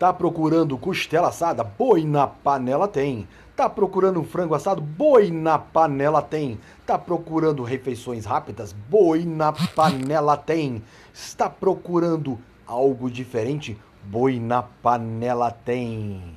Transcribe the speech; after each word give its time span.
Tá 0.00 0.14
procurando 0.14 0.78
costela 0.78 1.28
assada? 1.28 1.62
Boi 1.62 2.04
na 2.04 2.26
panela 2.26 2.88
tem. 2.88 3.28
Tá 3.54 3.68
procurando 3.68 4.24
frango 4.24 4.54
assado? 4.54 4.80
Boi 4.80 5.30
na 5.30 5.58
panela 5.58 6.22
tem. 6.22 6.58
Tá 6.86 6.98
procurando 6.98 7.62
refeições 7.62 8.24
rápidas? 8.24 8.72
Boi 8.72 9.26
na 9.26 9.52
panela 9.76 10.38
tem. 10.38 10.82
Está 11.12 11.50
procurando 11.50 12.38
algo 12.66 13.10
diferente? 13.10 13.76
Boi 14.02 14.40
na 14.40 14.62
panela 14.62 15.50
tem. 15.50 16.34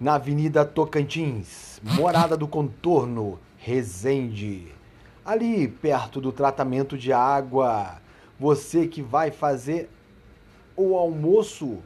Na 0.00 0.16
Avenida 0.16 0.64
Tocantins, 0.64 1.80
Morada 1.80 2.36
do 2.36 2.48
Contorno, 2.48 3.38
Resende. 3.58 4.74
Ali 5.24 5.68
perto 5.68 6.20
do 6.20 6.32
tratamento 6.32 6.98
de 6.98 7.12
água. 7.12 8.02
Você 8.40 8.88
que 8.88 9.02
vai 9.02 9.30
fazer 9.30 9.88
o 10.76 10.96
almoço 10.96 11.78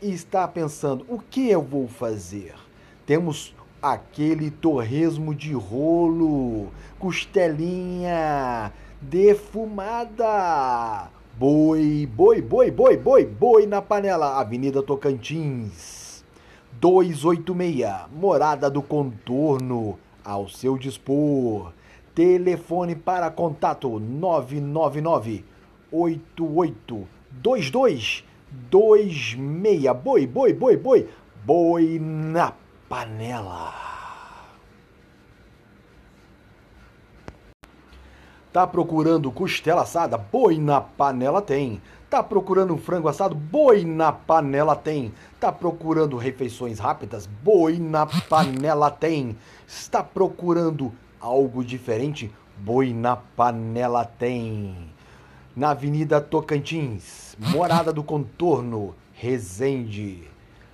e 0.00 0.12
está 0.12 0.48
pensando: 0.48 1.04
o 1.08 1.18
que 1.18 1.48
eu 1.48 1.62
vou 1.62 1.88
fazer? 1.88 2.54
Temos 3.06 3.54
aquele 3.82 4.50
torresmo 4.50 5.34
de 5.34 5.52
rolo, 5.52 6.68
costelinha 6.98 8.72
defumada. 9.00 11.08
Boi, 11.38 12.08
boi, 12.12 12.42
boi, 12.42 12.70
boi, 12.70 12.96
boi, 12.96 13.24
boi 13.24 13.66
na 13.66 13.80
panela, 13.80 14.40
Avenida 14.40 14.82
Tocantins. 14.82 16.24
286, 16.80 17.88
Morada 18.12 18.68
do 18.70 18.82
Contorno, 18.82 19.98
ao 20.24 20.48
seu 20.48 20.78
dispor. 20.78 21.72
Telefone 22.14 22.94
para 22.96 23.30
contato 23.30 24.00
999 24.00 25.44
8822 25.90 28.27
26. 28.70 29.92
Boi, 30.02 30.26
boi, 30.26 30.52
boi, 30.52 30.76
boi. 30.76 31.08
Boi 31.44 31.98
na 32.00 32.52
panela. 32.88 33.72
Tá 38.52 38.66
procurando 38.66 39.30
costela 39.30 39.82
assada? 39.82 40.16
Boi 40.16 40.58
na 40.58 40.80
panela 40.80 41.40
tem. 41.40 41.80
Tá 42.10 42.22
procurando 42.22 42.76
frango 42.78 43.08
assado? 43.08 43.34
Boi 43.34 43.84
na 43.84 44.10
panela 44.10 44.74
tem. 44.74 45.12
Tá 45.38 45.52
procurando 45.52 46.16
refeições 46.16 46.78
rápidas? 46.78 47.26
Boi 47.26 47.78
na 47.78 48.06
panela 48.06 48.90
tem. 48.90 49.36
Está 49.66 50.02
procurando 50.02 50.92
algo 51.20 51.62
diferente? 51.62 52.32
Boi 52.56 52.92
na 52.92 53.16
panela 53.16 54.04
tem 54.04 54.97
na 55.56 55.70
Avenida 55.70 56.20
Tocantins, 56.20 57.36
Morada 57.38 57.92
do 57.92 58.02
Contorno, 58.02 58.94
Resende. 59.12 60.22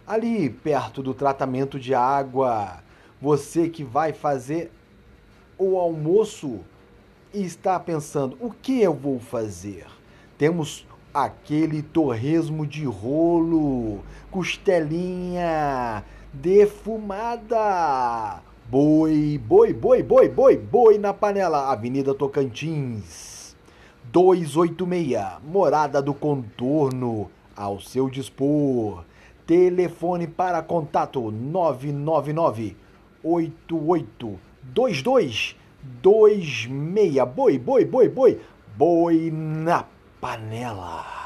Ali 0.06 0.50
perto 0.50 1.02
do 1.02 1.14
tratamento 1.14 1.80
de 1.80 1.94
água. 1.94 2.82
Você 3.20 3.68
que 3.68 3.82
vai 3.82 4.12
fazer 4.12 4.70
o 5.56 5.78
almoço 5.78 6.60
e 7.32 7.42
está 7.42 7.80
pensando: 7.80 8.36
o 8.40 8.50
que 8.50 8.82
eu 8.82 8.92
vou 8.92 9.18
fazer? 9.18 9.86
Temos 10.36 10.86
aquele 11.12 11.82
torresmo 11.82 12.66
de 12.66 12.84
rolo, 12.84 14.02
costelinha 14.30 16.04
defumada. 16.32 18.42
Boi, 18.68 19.40
boi, 19.46 19.72
boi, 19.72 20.02
boi, 20.02 20.28
boi, 20.28 20.56
boi 20.56 20.98
na 20.98 21.14
panela, 21.14 21.70
Avenida 21.70 22.14
Tocantins. 22.14 23.33
286, 24.12 25.42
Morada 25.44 26.00
do 26.00 26.14
Contorno, 26.14 27.30
ao 27.56 27.80
seu 27.80 28.08
dispor. 28.08 29.04
Telefone 29.46 30.26
para 30.26 30.62
contato 30.62 31.30
999 31.30 32.76
88 33.22 34.38
22 34.62 35.56
26. 36.02 36.66
Boi, 37.34 37.58
boi, 37.58 37.84
boi, 37.84 38.08
boi, 38.08 38.40
boi 38.76 39.30
na 39.30 39.84
panela. 40.20 41.23